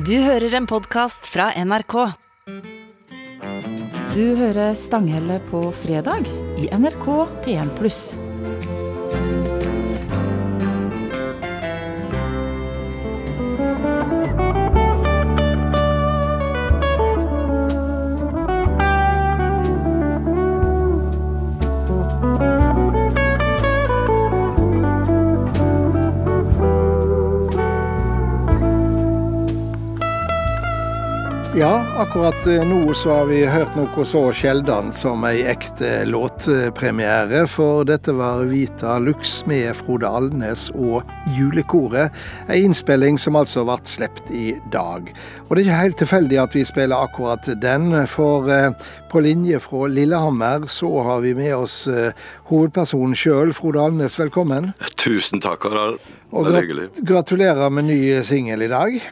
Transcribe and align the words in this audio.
Du 0.00 0.14
hører 0.24 0.54
en 0.56 0.64
podkast 0.70 1.26
fra 1.28 1.50
NRK. 1.60 1.94
Du 4.14 4.22
hører 4.38 4.72
Stanghelle 4.78 5.36
på 5.50 5.60
fredag 5.76 6.24
i 6.62 6.70
NRK 6.72 7.06
P1+. 7.44 7.60
Ja, 7.60 8.29
akkurat 32.00 32.46
eh, 32.46 32.68
nå 32.68 32.94
så 32.94 33.10
har 33.12 33.26
vi 33.28 33.40
hørt 33.44 33.74
noe 33.76 34.04
så 34.08 34.22
sjeldan 34.32 34.88
som 34.94 35.24
ei 35.28 35.42
ekte 35.50 36.06
låtpremiere, 36.08 37.42
for 37.50 37.84
dette 37.88 38.14
var 38.16 38.46
Vita 38.48 38.94
Lux 39.02 39.42
med 39.50 39.74
Frode 39.76 40.08
Alnes 40.08 40.70
og 40.72 41.04
Julekoret. 41.36 42.16
Ei 42.48 42.62
innspilling 42.64 43.20
som 43.20 43.36
altså 43.36 43.66
ble 43.68 43.76
sluppet 43.90 44.32
i 44.32 44.46
dag. 44.72 45.12
Og 45.48 45.52
det 45.52 45.60
er 45.60 45.66
ikke 45.66 45.82
helt 45.82 46.00
tilfeldig 46.00 46.40
at 46.46 46.56
vi 46.56 46.64
spiller 46.68 47.04
akkurat 47.04 47.52
den, 47.60 47.92
for 48.08 48.48
eh, 48.48 48.72
på 49.12 49.24
linje 49.26 49.60
fra 49.60 49.84
Lillehammer 49.92 50.70
så 50.72 50.94
har 51.04 51.20
vi 51.26 51.36
med 51.36 51.52
oss 51.58 51.82
eh, 51.90 52.16
hovedpersonen 52.48 53.16
sjøl, 53.18 53.52
Frode 53.56 53.84
Alnes. 53.90 54.16
Velkommen. 54.20 54.72
Tusen 54.96 55.44
takk, 55.44 55.68
Harald. 55.68 56.00
Det 56.30 56.48
er 56.48 56.62
hyggelig. 56.62 56.92
gratulerer 57.04 57.68
med 57.68 57.90
ny 57.92 58.02
singel 58.24 58.64
i 58.64 58.72
dag. 58.72 59.02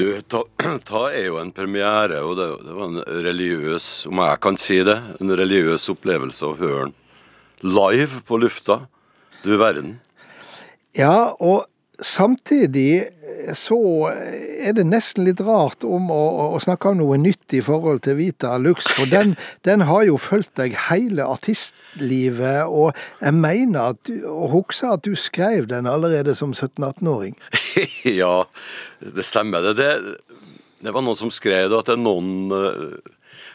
Du, 0.00 0.20
ta, 0.22 0.40
ta 0.88 1.00
er 1.12 1.26
jo 1.26 1.36
en 1.42 1.50
premiere, 1.52 2.22
og 2.24 2.38
det, 2.38 2.46
det 2.64 2.72
var 2.72 2.86
en 2.88 3.02
religiøs, 3.26 3.88
om 4.08 4.22
jeg 4.24 4.40
kan 4.40 4.56
si 4.60 4.78
det, 4.86 4.96
en 5.20 5.32
religiøs 5.36 5.90
opplevelse 5.92 6.46
å 6.48 6.56
høre 6.56 6.86
den 6.86 6.94
live 7.68 8.22
på 8.24 8.38
lufta. 8.40 8.78
Du 9.44 9.52
verden. 9.60 9.98
Ja, 10.96 11.34
og 11.36 11.66
samtidig 12.00 13.04
så 13.56 13.78
er 14.10 14.74
det 14.76 14.84
nesten 14.88 15.24
litt 15.26 15.40
rart 15.44 15.84
om 15.86 16.10
å, 16.12 16.22
å 16.56 16.60
snakke 16.62 16.90
om 16.90 17.00
noe 17.00 17.18
nytt 17.20 17.54
i 17.56 17.62
forhold 17.64 18.02
til 18.04 18.18
Vita 18.18 18.56
Lux, 18.60 18.88
for 18.96 19.10
den, 19.10 19.34
den 19.68 19.84
har 19.88 20.04
jo 20.08 20.18
fulgt 20.20 20.54
deg 20.60 20.76
hele 20.88 21.26
artistlivet, 21.26 22.66
og 22.68 22.96
jeg 23.20 23.36
mener 23.36 23.94
at 23.94 24.12
og 24.20 24.54
husker 24.54 24.96
at 24.96 25.06
du 25.06 25.14
skrev 25.18 25.68
den 25.70 25.88
allerede 25.90 26.34
som 26.38 26.52
17-18-åring. 26.52 27.36
ja, 28.22 28.34
det 29.00 29.26
stemmer. 29.26 29.70
Det, 29.70 29.76
det, 29.80 30.40
det 30.84 30.96
var 30.96 31.04
noen 31.04 31.18
som 31.18 31.32
skrev 31.34 31.70
det, 31.70 31.78
at 31.78 31.92
det 31.92 31.96
er 31.98 32.04
noen 32.04 32.52
eh, 32.56 32.98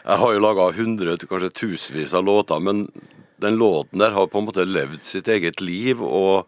Jeg 0.06 0.22
har 0.22 0.34
jo 0.34 0.42
laga 0.42 0.70
hundre, 0.76 1.16
kanskje 1.18 1.54
tusenvis 1.62 2.14
av 2.14 2.26
låter, 2.26 2.62
men 2.62 2.86
den 3.42 3.58
låten 3.60 4.00
der 4.00 4.14
har 4.14 4.28
på 4.30 4.40
en 4.40 4.46
måte 4.48 4.64
levd 4.64 5.02
sitt 5.04 5.28
eget 5.28 5.60
liv. 5.60 6.02
og 6.02 6.46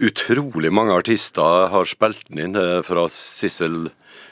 Utrolig 0.00 0.70
mange 0.72 0.94
artister 0.96 1.68
har 1.68 1.88
spilt 1.88 2.22
den 2.30 2.38
inn, 2.46 2.56
eh, 2.56 2.80
fra 2.86 3.04
Sissel 3.12 3.90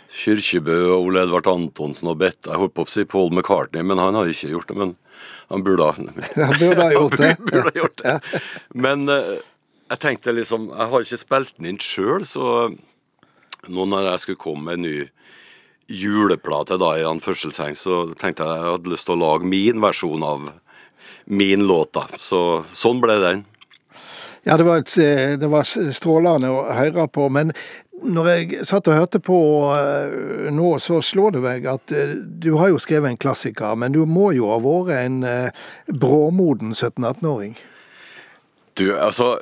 Kyrkjebø 0.08 0.76
og 0.94 1.10
Ole 1.10 1.26
Edvard 1.26 1.50
Antonsen 1.50 2.08
og 2.08 2.16
Bett. 2.22 2.40
Jeg 2.46 2.56
holdt 2.56 2.74
på 2.74 2.86
å 2.86 2.88
si 2.88 3.04
Paul 3.04 3.28
McCartney, 3.30 3.84
men 3.84 4.00
han 4.00 4.16
har 4.16 4.30
ikke 4.30 4.54
gjort 4.54 4.72
det. 4.72 4.76
Men 4.80 4.96
han 5.50 5.64
burde 5.66 5.84
ha 5.84 5.92
Han 6.48 6.58
burde 6.58 6.82
ha 6.82 6.92
gjort 6.94 7.18
det. 7.20 7.36
burde 7.50 7.68
ha 7.68 7.82
gjort 7.82 8.02
det. 8.02 8.42
Men 8.72 9.08
eh, 9.12 9.36
jeg 9.88 10.00
tenkte 10.04 10.36
liksom 10.36 10.68
Jeg 10.72 10.88
har 10.92 11.04
ikke 11.04 11.20
spilt 11.20 11.54
den 11.56 11.70
inn 11.72 11.82
sjøl, 11.82 12.24
så 12.24 12.72
nå 13.68 13.84
når 13.90 14.12
jeg 14.12 14.24
skulle 14.24 14.40
komme 14.40 14.70
med 14.70 14.78
en 14.78 14.86
ny 14.88 14.96
juleplate 15.88 16.76
da 16.80 16.94
i 16.96 17.06
anførselstegn, 17.08 17.76
så 17.76 18.00
tenkte 18.20 18.44
jeg 18.44 18.60
jeg 18.60 18.72
hadde 18.72 18.92
lyst 18.92 19.08
til 19.08 19.16
å 19.16 19.22
lage 19.22 19.48
min 19.48 19.80
versjon 19.84 20.24
av 20.24 20.50
min 21.28 21.64
låt, 21.68 21.92
da. 21.96 22.06
Så 22.20 22.64
sånn 22.76 23.00
ble 23.04 23.18
den. 23.20 23.44
Ja, 24.46 24.56
det 24.56 24.64
var, 24.64 24.78
et, 24.78 24.94
eh, 24.98 25.34
det 25.38 25.50
var 25.50 25.66
strålende 25.66 26.50
å 26.52 26.64
høre 26.72 27.08
på, 27.10 27.28
men 27.32 27.52
når 27.98 28.28
jeg 28.30 28.66
satt 28.68 28.88
og 28.90 28.94
hørte 28.94 29.18
på 29.22 29.38
eh, 29.74 30.50
nå, 30.54 30.70
så 30.82 31.00
slår 31.02 31.34
det 31.34 31.42
meg 31.42 31.66
at 31.66 31.94
eh, 31.94 32.14
du 32.14 32.52
har 32.60 32.70
jo 32.72 32.78
skrevet 32.82 33.10
en 33.10 33.20
klassiker, 33.20 33.74
men 33.74 33.96
du 33.96 34.04
må 34.06 34.30
jo 34.36 34.52
ha 34.52 34.60
vært 34.62 34.94
en 35.00 35.18
bråmoden 35.90 36.76
17-18-åring. 36.76 37.58
Du, 38.78 38.92
altså 38.94 39.38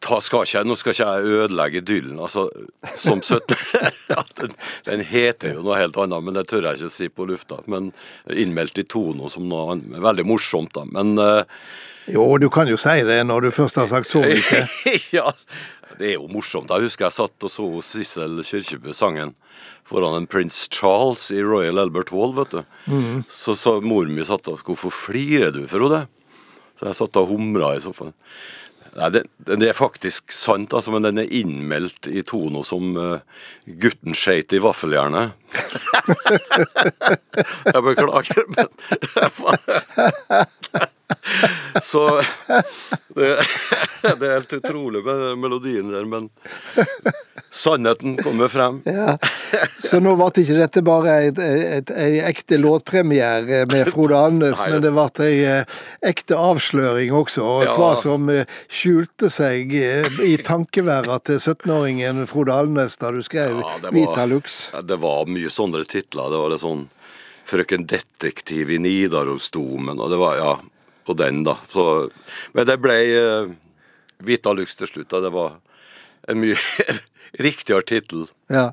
skal 0.00 0.46
ikke, 0.46 0.62
Nå 0.64 0.76
skal 0.78 0.94
ikke 0.94 1.08
jeg 1.08 1.34
ødelegge 1.40 1.82
idyllen. 1.82 2.18
Altså, 2.20 2.48
som 2.96 3.20
17 3.26 3.56
ja, 4.12 4.22
den, 4.40 4.56
den 4.86 5.04
heter 5.04 5.54
jo 5.56 5.64
noe 5.66 5.80
helt 5.80 5.98
annet, 6.00 6.24
men 6.24 6.38
det 6.38 6.46
tør 6.48 6.70
jeg 6.70 6.80
ikke 6.80 6.94
si 6.94 7.08
på 7.08 7.28
lufta. 7.28 7.60
Men 7.66 7.92
innmeldt 8.30 8.80
i 8.80 8.86
Tono 8.88 9.30
som 9.32 9.48
noe 9.48 9.74
annet. 9.74 10.00
veldig 10.00 10.26
morsomt, 10.26 10.72
da. 10.74 10.86
Men 10.88 11.16
uh, 11.18 11.44
Jo, 12.10 12.38
du 12.40 12.48
kan 12.50 12.68
jo 12.70 12.78
si 12.80 13.02
det 13.06 13.20
når 13.26 13.48
du 13.48 13.52
først 13.54 13.76
har 13.76 13.90
sagt 13.92 14.08
så 14.08 14.24
mye. 14.24 14.64
ja, 15.18 15.28
det 15.98 16.14
er 16.14 16.16
jo 16.16 16.30
morsomt. 16.32 16.72
Jeg 16.72 16.88
husker 16.88 17.08
jeg 17.08 17.18
satt 17.18 17.46
og 17.46 17.52
så 17.52 17.68
Sissel 17.84 18.40
Kyrkjebø 18.46 18.96
sangen 18.96 19.36
foran 19.90 20.14
en 20.16 20.26
prins 20.30 20.68
Charles 20.70 21.30
i 21.34 21.42
Royal 21.42 21.80
Albert 21.82 22.12
Hall, 22.14 22.32
vet 22.36 22.54
du. 22.54 22.62
Så 23.34 23.56
sa 23.58 23.74
mor 23.82 24.06
mi 24.06 24.22
satt 24.24 24.48
og 24.48 24.62
'Hvorfor 24.62 24.94
flirer 24.94 25.50
du, 25.50 25.66
Frode?' 25.66 26.06
Så 26.78 26.86
jeg 26.86 26.96
satt 26.96 27.16
og 27.20 27.28
humra 27.28 27.74
i 27.76 27.80
sofaen. 27.82 28.14
Nei, 28.98 29.08
det, 29.14 29.22
det 29.46 29.68
er 29.70 29.76
faktisk 29.76 30.32
sant, 30.34 30.72
altså, 30.74 30.90
men 30.94 31.04
den 31.06 31.18
er 31.22 31.34
innmeldt 31.40 32.08
i 32.10 32.22
Tono 32.26 32.62
som 32.66 32.96
uh, 32.98 33.20
'Gutten 33.66 34.14
skeit 34.18 34.52
i 34.56 34.62
vaffeljernet'. 34.62 35.30
jeg 37.74 37.82
beklager, 37.86 38.42
men 38.56 38.68
Så 41.82 42.02
det, 43.14 43.28
det 44.02 44.26
er 44.26 44.34
helt 44.36 44.52
utrolig 44.60 45.02
med 45.06 45.38
melodien 45.42 45.90
der, 45.92 46.04
men 46.08 46.28
sannheten 47.50 48.16
kommer 48.22 48.48
frem. 48.52 48.80
Ja. 48.86 49.16
Så 49.82 49.98
nå 50.02 50.12
ble 50.18 50.28
ikke 50.44 50.56
dette 50.58 50.82
bare 50.86 51.16
ei 51.26 52.20
ekte 52.28 52.58
låtpremiere 52.60 53.64
med 53.70 53.90
Frode 53.90 54.18
Alnes, 54.18 54.60
men 54.62 54.84
det 54.84 54.92
ble 54.94 55.06
ei 55.26 55.40
eh, 55.48 55.78
ekte 56.12 56.38
avsløring 56.38 57.14
også. 57.16 57.42
Og 57.46 57.64
Ja. 57.66 57.74
hva 57.78 57.90
som 58.00 58.28
eh, 58.30 58.46
skjulte 58.70 59.30
seg 59.32 59.74
eh, 59.76 60.06
i 60.26 60.36
tankeværet 60.46 61.26
til 61.28 61.40
17-åringen 61.42 62.22
Frode 62.30 62.54
Alnes 62.54 62.96
da 63.00 63.10
du 63.14 63.20
skrev 63.26 63.58
Ja, 63.60 63.76
det 63.82 63.94
Vita 63.96 64.22
var, 64.22 64.30
Lux. 64.30 64.60
det 64.86 65.00
var 65.02 65.26
mye 65.30 65.50
sånne 65.50 65.82
titler. 65.90 66.30
Det 66.30 66.38
var 66.44 66.54
det 66.54 66.60
sånn 66.62 66.86
Frøken 67.50 67.82
Detektiv 67.90 68.70
i 68.70 68.78
Nidarosdomen, 68.78 69.98
og 69.98 70.12
det 70.12 70.18
var 70.22 70.36
Ja, 70.38 70.52
og 71.08 71.16
den, 71.18 71.42
da. 71.46 71.56
Så, 71.72 71.84
men 72.56 72.68
det 72.68 72.78
ble 72.82 72.96
uh, 73.16 73.52
Vita 74.24 74.52
Lux 74.56 74.76
til 74.78 74.90
slutt. 74.90 75.10
Da. 75.12 75.22
Det 75.24 75.32
var 75.34 75.58
en 76.28 76.40
mye 76.42 76.56
riktigere 77.46 77.86
tittel. 77.88 78.28
Ja. 78.52 78.70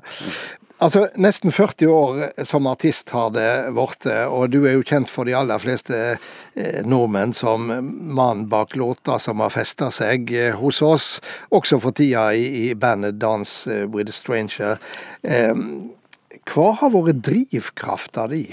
Altså, 0.78 1.08
Nesten 1.18 1.50
40 1.50 1.90
år 1.90 2.18
som 2.46 2.68
artist 2.70 3.10
har 3.10 3.32
det 3.34 3.48
blitt, 3.74 4.06
og 4.30 4.52
du 4.52 4.60
er 4.62 4.76
jo 4.76 4.84
kjent 4.86 5.10
for 5.10 5.26
de 5.26 5.34
aller 5.34 5.58
fleste 5.58 5.96
eh, 5.98 6.84
nordmenn 6.86 7.34
som 7.34 7.66
mannen 7.66 8.44
bak 8.50 8.76
låter 8.78 9.18
som 9.18 9.42
har 9.42 9.50
festa 9.50 9.90
seg 9.94 10.30
eh, 10.30 10.54
hos 10.54 10.78
oss, 10.86 11.08
også 11.50 11.80
for 11.82 11.98
tida 11.98 12.28
i, 12.30 12.46
i 12.68 12.76
bandet 12.78 13.18
Dance 13.18 13.66
with 13.90 14.12
a 14.12 14.14
Stranger. 14.14 14.78
Eh, 15.26 15.50
hva 16.46 16.68
har 16.78 16.94
vært 16.94 17.24
drivkrafta 17.26 18.28
di? 18.30 18.44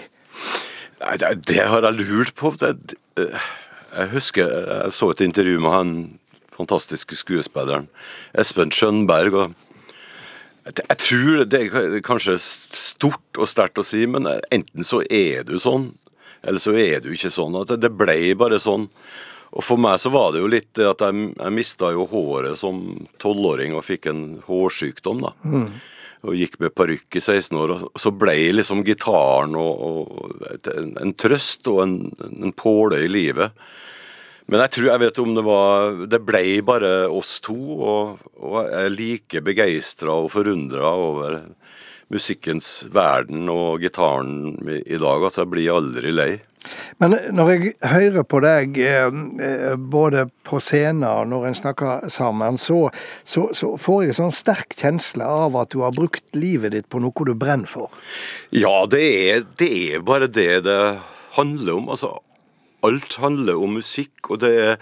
Nei, 1.03 1.15
det, 1.21 1.29
det 1.45 1.61
har 1.69 1.85
jeg 1.85 1.99
lurt 2.01 2.33
på. 2.39 2.55
Det, 2.57 2.73
det, 2.89 3.29
jeg 3.95 4.11
husker 4.11 4.51
jeg 4.51 4.95
så 4.95 5.11
et 5.13 5.23
intervju 5.25 5.59
med 5.63 5.71
han 5.71 5.93
fantastiske 6.55 7.17
skuespilleren 7.19 7.87
Espen 8.37 8.71
Skjønberg. 8.73 9.35
og 9.35 9.53
jeg, 10.65 10.97
tror 10.97 11.45
det 11.45 11.61
er 11.61 11.99
kanskje 12.05 12.39
stort 12.41 13.37
og 13.37 13.49
sterkt 13.49 13.81
å 13.81 13.85
si, 13.85 14.05
men 14.09 14.27
enten 14.53 14.87
så 14.87 15.03
er 15.03 15.45
du 15.45 15.59
sånn, 15.61 15.91
eller 16.45 16.61
så 16.61 16.73
er 16.79 17.03
du 17.03 17.11
ikke 17.13 17.33
sånn. 17.33 17.57
At 17.59 17.75
det, 17.81 17.91
ble 17.93 18.17
bare 18.39 18.57
sånn. 18.61 18.87
Og 19.55 19.63
for 19.63 19.79
meg 19.79 19.99
så 20.01 20.09
var 20.13 20.33
det 20.33 20.41
jo 20.41 20.49
litt 20.51 20.81
at 20.81 21.03
jeg, 21.05 21.27
jeg 21.37 21.53
mista 21.53 21.91
jo 21.93 22.07
håret 22.09 22.57
som 22.59 22.81
tolvåring 23.21 23.75
og 23.77 23.85
fikk 23.85 24.09
en 24.11 24.23
hårsykdom, 24.47 25.21
da. 25.27 25.35
Og 26.25 26.33
gikk 26.33 26.57
med 26.57 26.73
parykk 26.73 27.19
i 27.19 27.21
16 27.21 27.57
år. 27.61 27.75
Og 27.85 28.01
så 28.01 28.09
ble 28.09 28.33
liksom 28.55 28.81
gitaren 28.87 29.53
og, 29.61 29.85
og 29.85 30.45
en, 30.73 30.95
en 30.97 31.13
trøst 31.13 31.69
og 31.69 31.83
en, 31.83 31.97
en 32.41 32.55
påle 32.57 33.03
i 33.05 33.11
livet. 33.11 33.53
Men 34.45 34.61
jeg 34.65 34.75
tror 34.75 34.89
jeg 34.91 35.01
vet 35.01 35.19
om 35.23 35.31
det 35.33 35.43
var 35.45 35.95
Det 36.11 36.21
ble 36.21 36.43
bare 36.65 36.93
oss 37.09 37.39
to, 37.45 37.57
og, 37.75 38.25
og 38.37 38.57
jeg 38.61 38.81
er 38.83 38.93
like 38.93 39.45
begeistra 39.45 40.19
og 40.25 40.33
forundra 40.35 40.91
over 40.93 41.39
musikkens 42.13 42.85
verden 42.93 43.47
og 43.49 43.81
gitaren 43.81 44.59
i, 44.85 44.97
dag. 45.01 45.23
Altså, 45.23 45.41
jeg 45.41 45.51
blir 45.53 45.71
aldri 45.73 46.11
lei. 46.13 46.29
Men 47.01 47.15
når 47.33 47.49
jeg 47.51 47.73
hører 47.85 48.25
på 48.25 48.41
deg, 48.41 48.77
eh, 48.81 49.73
både 49.77 50.25
på 50.45 50.59
scenen 50.63 51.05
og 51.09 51.27
når 51.29 51.47
en 51.49 51.57
snakker 51.57 52.07
sammen, 52.13 52.57
så, 52.61 52.89
så, 53.23 53.47
så, 53.57 53.73
får 53.81 54.03
jeg 54.03 54.13
en 54.13 54.19
sånn 54.19 54.37
sterk 54.37 54.77
kjensle 54.77 55.25
av 55.25 55.57
at 55.61 55.73
du 55.73 55.81
har 55.85 55.93
brukt 55.97 56.25
livet 56.37 56.73
ditt 56.73 56.89
på 56.89 57.01
noe 57.03 57.27
du 57.27 57.35
brenner 57.37 57.69
for. 57.69 57.93
Ja, 58.53 58.85
det 58.89 59.03
er, 59.05 59.45
det 59.61 59.73
er 59.97 60.05
bare 60.05 60.29
det 60.29 60.65
det 60.65 60.79
handler 61.37 61.81
om. 61.81 61.91
Altså, 61.93 62.15
alt 62.85 63.17
handler 63.21 63.59
om 63.61 63.77
musikk, 63.79 64.29
og 64.29 64.41
det 64.45 64.55
er 64.69 64.79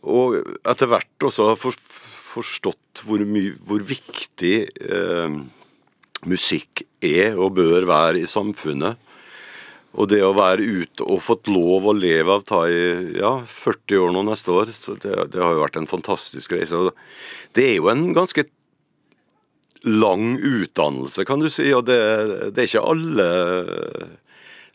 Og 0.00 0.36
etter 0.64 0.88
hvert 0.88 1.24
også 1.26 1.50
har 1.50 1.56
for, 1.60 1.76
forstått 1.76 3.02
hvor, 3.04 3.20
my, 3.20 3.50
hvor 3.68 3.82
viktig 3.84 4.54
eh, 4.80 5.34
musikk 6.30 6.84
er 7.04 7.36
og 7.36 7.58
bør 7.58 7.84
være 7.90 8.22
i 8.22 8.30
samfunnet. 8.30 8.96
Og 9.98 10.06
det 10.12 10.20
å 10.22 10.32
være 10.36 10.62
ute 10.62 11.04
og 11.04 11.22
fått 11.26 11.50
lov 11.50 11.88
å 11.90 11.96
leve 11.96 12.36
av 12.36 12.46
ta 12.46 12.62
i 12.70 13.18
ja, 13.18 13.32
40 13.42 14.04
år 14.04 14.14
nå 14.14 14.22
neste 14.28 14.54
år, 14.54 14.70
så 14.72 14.94
det, 15.02 15.16
det 15.34 15.42
har 15.42 15.56
jo 15.56 15.64
vært 15.64 15.80
en 15.80 15.90
fantastisk 15.90 16.54
reise. 16.54 16.78
Og 16.78 16.94
det 17.58 17.66
er 17.66 17.76
jo 17.80 17.90
en 17.90 18.06
ganske 18.14 18.46
lang 19.84 20.36
utdannelse, 20.38 21.24
kan 21.26 21.40
du 21.42 21.48
si, 21.50 21.70
og 21.74 21.86
det, 21.88 22.00
det 22.54 22.62
er 22.62 22.68
ikke 22.68 22.88
alle 22.92 23.28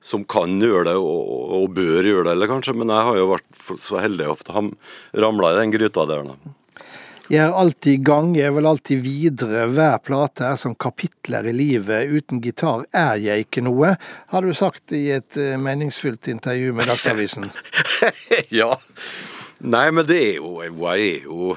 som 0.05 0.25
kan 0.29 0.59
gjøre 0.61 0.91
det 0.91 0.99
og, 1.01 1.31
og, 1.57 1.71
bør 1.73 2.05
gjøre 2.05 2.27
det, 2.27 2.35
eller 2.35 2.51
kanskje, 2.51 2.75
men 2.77 2.93
jeg 2.93 3.07
har 3.07 3.17
jo 3.17 3.31
vært 3.31 3.71
så 3.81 4.03
heldig 4.03 4.29
å 4.29 4.37
ha 4.53 4.63
ramla 5.25 5.53
i 5.53 5.57
den 5.63 5.73
gryta 5.73 6.05
der. 6.09 6.27
Da. 6.29 6.53
Jeg 7.25 7.41
er 7.41 7.55
alltid 7.57 7.89
i 7.95 8.03
gang, 8.05 8.35
jeg 8.37 8.53
vil 8.53 8.67
alltid 8.69 9.01
videre. 9.01 9.63
Hver 9.73 9.95
plate 10.05 10.45
er 10.45 10.59
som 10.61 10.75
kapitler 10.77 11.47
i 11.49 11.55
livet. 11.57 12.11
Uten 12.13 12.41
gitar 12.43 12.83
er 12.93 13.17
jeg 13.23 13.47
ikke 13.47 13.63
noe, 13.65 13.95
har 14.29 14.45
du 14.45 14.53
sagt 14.53 14.93
i 14.93 15.07
et 15.15 15.39
eh, 15.41 15.55
meningsfylt 15.57 16.29
intervju 16.29 16.75
med 16.77 16.91
Dagsavisen. 16.91 17.49
ja. 18.59 18.75
Nei, 19.65 19.87
men 19.95 20.05
det 20.05 20.19
er 20.19 20.33
jo 20.37 20.59
Jeg 20.61 20.75
er 20.75 21.25
jo, 21.25 21.55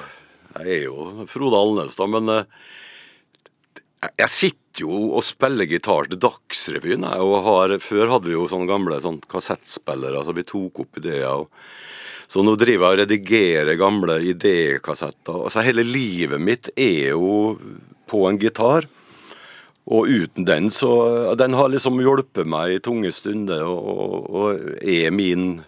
jeg 0.54 0.78
er 0.78 0.82
jo 0.86 1.26
Frode 1.28 1.60
Alnes, 1.60 1.98
da, 2.00 2.08
men 2.08 2.32
eh, 2.32 2.48
jeg 4.22 4.32
sitter 4.32 4.67
jo 4.82 5.12
og 5.18 5.24
spiller 5.26 5.68
gitar 5.68 6.08
til 6.08 6.20
Dagsrevyen. 6.22 7.04
og 7.04 7.76
Før 7.82 8.14
hadde 8.14 8.30
vi 8.30 8.36
jo 8.36 8.48
sånne 8.48 8.70
gamle 8.70 9.00
sånn 9.00 9.20
kassettspillere, 9.28 10.24
så 10.24 10.34
vi 10.36 10.46
tok 10.48 10.80
opp 10.84 10.98
ideer. 11.00 11.28
og 11.28 11.48
så 12.28 12.42
nå 12.44 12.58
driver 12.60 12.90
jeg 12.90 12.92
og 12.92 13.00
redigerer 13.00 13.80
gamle 13.80 14.18
idékassetter. 14.34 15.44
Altså 15.48 15.64
hele 15.64 15.84
livet 15.86 16.40
mitt 16.40 16.68
er 16.76 17.14
jo 17.14 17.56
på 18.08 18.26
en 18.28 18.38
gitar. 18.40 18.84
Og 19.88 20.10
uten 20.12 20.44
den, 20.44 20.68
så 20.68 21.34
Den 21.34 21.54
har 21.56 21.70
liksom 21.72 22.00
hjulpet 22.04 22.44
meg 22.44 22.74
i 22.74 22.82
tunge 22.84 23.12
stunder 23.12 23.64
og, 23.64 24.28
og 24.28 24.82
er 24.84 25.08
min, 25.10 25.62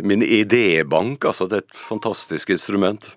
min 0.00 0.24
idébank. 0.24 1.26
Altså, 1.28 1.44
det 1.44 1.58
er 1.58 1.66
et 1.66 1.76
fantastisk 1.76 2.48
instrument. 2.48 3.10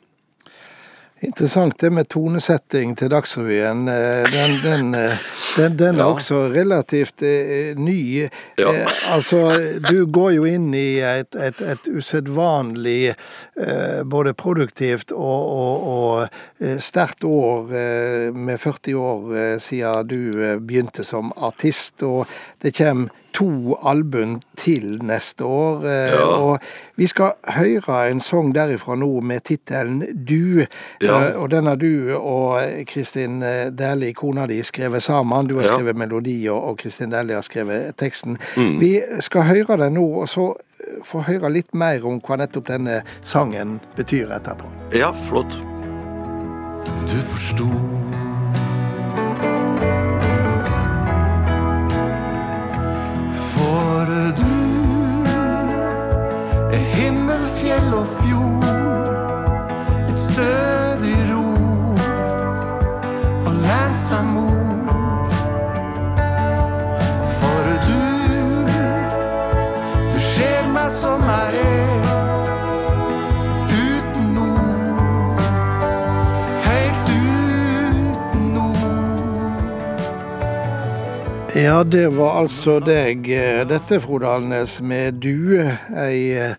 Interessant 1.19 1.80
det 1.80 1.90
med 1.90 2.06
tonesetting 2.14 2.92
til 2.98 3.10
Dagsrevyen. 3.10 3.88
Eh, 3.90 4.28
den, 4.30 4.52
den, 4.62 4.96
eh, 4.96 5.24
den, 5.56 5.78
den 5.80 5.96
er 5.96 6.04
ja. 6.04 6.12
også 6.14 6.42
relativt 6.54 7.24
eh, 7.25 7.74
ny. 7.78 8.28
Ja. 8.58 8.74
Altså, 9.10 9.42
du 9.90 10.06
går 10.06 10.36
jo 10.36 10.46
inn 10.46 10.69
i 10.78 11.00
et, 11.02 11.34
et, 11.34 11.62
et 11.62 11.90
usedvanlig 11.90 13.16
både 14.06 14.34
produktivt 14.38 15.12
og, 15.12 15.50
og, 15.58 15.88
og 15.90 16.81
sterkt 16.84 17.25
år 17.25 17.72
med 18.38 18.60
40 18.62 18.96
år 19.02 19.58
siden 19.64 20.08
du 20.08 20.22
begynte 20.62 21.06
som 21.08 21.34
artist. 21.38 22.04
Og 22.06 22.28
det 22.62 22.75
kommer 22.78 23.10
to 23.38 23.78
album 23.86 24.39
til 24.57 24.98
neste 25.06 25.45
år. 25.45 25.86
Eh, 25.86 26.13
ja. 26.13 26.25
Og 26.25 26.60
vi 26.98 27.07
skal 27.07 27.36
høre 27.57 28.00
en 28.12 28.22
sang 28.24 28.54
derifra 28.56 28.98
nå 28.98 29.10
med 29.22 29.45
tittelen 29.50 30.01
Du. 30.28 30.66
Ja. 31.01 31.19
Eh, 31.30 31.38
og 31.38 31.51
den 31.54 31.69
har 31.69 31.78
du 31.78 32.16
og 32.18 32.86
Kristin 32.89 33.39
Dæhlie, 33.78 34.13
kona 34.13 34.48
di, 34.48 34.62
skrevet 34.63 35.04
sammen. 35.04 35.48
Du 35.48 35.60
har 35.60 35.68
skrevet 35.68 35.98
melodi, 35.98 36.39
og 36.50 36.78
Kristin 36.78 37.13
Dæhlie 37.13 37.36
har 37.36 37.45
skrevet 37.45 37.95
teksten. 37.98 38.38
Mm. 38.57 38.80
Vi 38.80 38.94
skal 39.19 39.42
høre 39.51 39.78
den 39.78 39.94
nå, 39.94 40.07
og 40.22 40.30
så 40.30 40.54
få 41.06 41.24
høre 41.28 41.51
litt 41.51 41.74
mer 41.78 42.06
om 42.07 42.22
hva 42.24 42.40
nettopp 42.42 42.69
denne 42.69 43.01
sangen 43.25 43.80
betyr 43.98 44.33
etterpå. 44.38 44.69
Ja, 44.95 45.13
flott. 45.28 45.57
Du 47.07 47.18
forsto 47.31 47.68
Ja, 81.57 81.83
det 81.83 82.07
var 82.13 82.36
altså 82.39 82.75
deg. 82.80 83.25
Dette, 83.69 83.98
Frode 84.01 84.30
Alnes, 84.30 84.77
med 84.81 85.18
Du. 85.24 85.57
Ei 85.98 86.54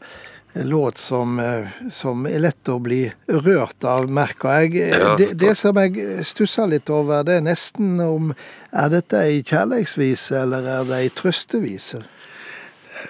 låt 0.53 0.99
som, 0.99 1.39
eh, 1.39 1.69
som, 1.93 2.27
er 2.27 2.41
lett 2.43 2.69
å 2.69 2.79
bli 2.83 3.03
rørt 3.29 3.85
av, 3.85 4.09
merker 4.11 4.65
jeg. 4.65 4.93
Det, 5.19 5.33
det 5.39 5.55
som 5.59 5.77
jeg 5.79 6.25
stusser 6.27 6.71
litt 6.71 6.91
over, 6.91 7.23
det 7.27 7.39
er 7.39 7.45
nesten 7.47 7.99
om 8.03 8.33
Er 8.69 8.91
dette 8.93 9.17
ei 9.25 9.43
kjærleiksvise, 9.43 10.43
eller 10.43 10.67
er 10.69 10.89
det 10.89 10.97
ei 10.99 11.13
trøstevise? 11.17 12.03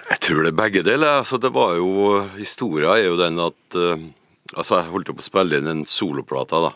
Jeg 0.09 0.21
tror 0.23 0.45
det 0.45 0.53
er 0.53 0.59
begge 0.59 0.83
deler. 0.85 1.19
Altså, 1.19 1.39
det 1.41 1.51
var 1.53 1.75
jo 1.79 2.21
Historia 2.37 2.95
er 2.97 3.09
jo 3.09 3.17
den 3.19 3.41
at 3.43 3.79
uh, 3.79 3.97
Altså, 4.55 4.79
jeg 4.79 4.89
holdt 4.89 5.11
på 5.13 5.21
å 5.21 5.25
spille 5.27 5.59
inn 5.59 5.69
en 5.69 5.83
soloplate, 5.85 6.57
da. 6.63 6.71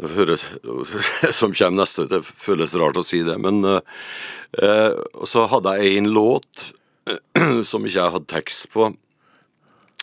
Det 0.00 0.10
høres, 0.16 0.42
som 1.38 1.52
kommer 1.54 1.84
neste, 1.84 2.08
det 2.10 2.24
føles 2.24 2.74
rart 2.74 2.98
å 2.98 3.04
si 3.06 3.20
det, 3.26 3.36
men 3.38 3.60
uh, 3.62 3.78
Og 5.14 5.28
så 5.30 5.46
hadde 5.52 5.76
jeg 5.78 6.00
en 6.00 6.10
låt 6.16 6.70
som 7.68 7.84
ikke 7.84 8.00
jeg 8.00 8.14
hadde 8.16 8.32
tekst 8.32 8.70
på, 8.72 8.88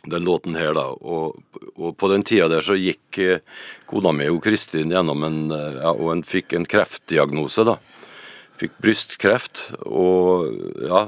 den 0.09 0.25
låten 0.25 0.55
her, 0.57 0.73
da. 0.77 0.87
Og, 1.01 1.41
og, 1.75 1.95
på 1.97 2.09
den 2.11 2.25
tida 2.27 2.47
der 2.51 2.65
så 2.65 2.77
gikk 2.77 3.19
eh, 3.21 3.41
kona 3.89 4.13
mi 4.15 4.29
og 4.31 4.41
Kristin 4.43 4.93
gjennom 4.93 5.25
en 5.27 5.41
eh, 5.53 5.81
Ja, 5.81 5.93
og 5.93 6.13
en 6.15 6.23
fikk 6.25 6.55
en 6.57 6.67
kreftdiagnose, 6.69 7.65
da. 7.67 7.77
Fikk 8.61 8.77
brystkreft. 8.81 9.67
Og 9.85 10.49
ja, 10.85 11.05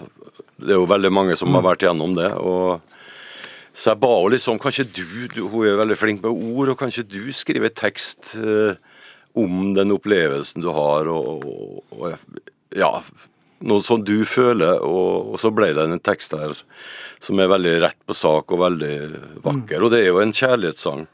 det 0.61 0.75
er 0.75 0.81
jo 0.81 0.89
veldig 0.89 1.13
mange 1.13 1.37
som 1.39 1.53
har 1.57 1.65
vært 1.65 1.87
gjennom 1.87 2.17
det. 2.17 2.31
og 2.37 2.81
så 3.73 3.89
jeg 3.89 4.03
ba 4.03 4.09
henne 4.13 4.35
liksom 4.35 4.59
Kanskje 4.61 4.85
du, 4.85 5.05
du, 5.33 5.39
Hun 5.49 5.65
er 5.65 5.79
veldig 5.79 5.97
flink 5.97 6.19
med 6.21 6.29
ord, 6.29 6.69
og 6.69 6.77
kanskje 6.77 7.07
du 7.09 7.31
skriver 7.33 7.73
tekst 7.73 8.35
eh, 8.37 8.77
om 9.33 9.71
den 9.73 9.95
opplevelsen 9.95 10.61
du 10.61 10.69
har, 10.69 11.09
og, 11.09 11.41
og, 11.41 11.79
og 11.97 12.77
ja 12.77 12.91
Noe 13.63 13.83
som 13.85 14.01
du 14.03 14.25
føler, 14.27 14.81
og, 14.83 15.33
og 15.33 15.39
så 15.39 15.51
ble 15.55 15.69
det 15.75 15.85
en 15.87 16.01
tekst 16.03 16.35
der 16.35 16.55
som 17.23 17.39
er 17.39 17.51
veldig 17.51 17.73
rett 17.85 17.99
på 18.03 18.15
sak 18.17 18.51
og 18.51 18.59
veldig 18.59 18.95
vakker. 19.45 19.79
Mm. 19.79 19.85
Og 19.85 19.91
det 19.93 20.01
er 20.01 20.09
jo 20.09 20.21
en 20.23 20.35
kjærlighetssang 20.35 21.05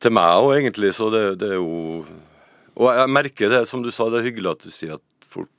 til 0.00 0.14
meg 0.16 0.40
òg, 0.40 0.54
egentlig, 0.56 0.94
så 0.96 1.10
det, 1.12 1.24
det, 1.42 1.50
er 1.52 1.60
jo 1.60 2.04
Og 2.80 2.86
jeg 2.88 3.12
merker 3.12 3.52
det, 3.52 3.64
som 3.68 3.82
du 3.84 3.90
sa, 3.92 4.08
det 4.08 4.22
er 4.22 4.30
hyggelig 4.30 4.54
at 4.54 4.64
du 4.64 4.72
sier 4.72 4.96
at, 4.96 5.04
folk, 5.28 5.50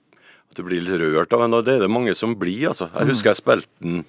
at 0.50 0.58
du 0.58 0.64
blir 0.66 0.82
litt 0.82 0.98
rørt 1.04 1.34
av 1.38 1.46
den, 1.46 1.58
og 1.60 1.68
det 1.68 1.78
er 1.78 1.86
det 1.86 1.94
mange 1.94 2.16
som 2.18 2.34
blir, 2.40 2.72
altså. 2.72 2.90
Jeg 2.96 3.12
husker 3.12 3.32
jeg 3.32 3.42
spilte 3.44 3.86
den 3.86 4.06